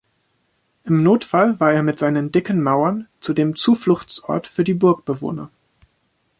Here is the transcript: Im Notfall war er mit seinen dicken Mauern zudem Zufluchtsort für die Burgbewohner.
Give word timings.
Im 0.83 1.03
Notfall 1.03 1.59
war 1.59 1.73
er 1.73 1.83
mit 1.83 1.99
seinen 1.99 2.31
dicken 2.31 2.59
Mauern 2.63 3.07
zudem 3.19 3.55
Zufluchtsort 3.55 4.47
für 4.47 4.63
die 4.63 4.73
Burgbewohner. 4.73 5.51